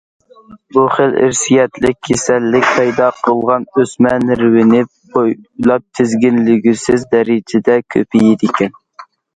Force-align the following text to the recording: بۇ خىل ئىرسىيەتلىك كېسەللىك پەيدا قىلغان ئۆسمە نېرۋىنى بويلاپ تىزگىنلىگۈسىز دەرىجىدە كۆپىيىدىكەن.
بۇ 0.75 0.85
خىل 0.93 1.11
ئىرسىيەتلىك 1.25 1.99
كېسەللىك 2.09 2.65
پەيدا 2.79 3.11
قىلغان 3.27 3.69
ئۆسمە 3.81 4.15
نېرۋىنى 4.25 4.83
بويلاپ 5.13 5.89
تىزگىنلىگۈسىز 6.01 7.11
دەرىجىدە 7.15 7.81
كۆپىيىدىكەن. 7.97 8.79